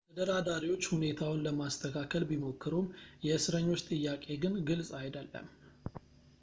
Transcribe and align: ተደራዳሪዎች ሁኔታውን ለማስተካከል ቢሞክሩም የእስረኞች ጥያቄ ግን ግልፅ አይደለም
ተደራዳሪዎች 0.09 0.83
ሁኔታውን 0.93 1.43
ለማስተካከል 1.47 2.23
ቢሞክሩም 2.31 2.87
የእስረኞች 3.27 3.85
ጥያቄ 3.91 4.25
ግን 4.45 4.55
ግልፅ 4.69 4.91
አይደለም 5.03 5.47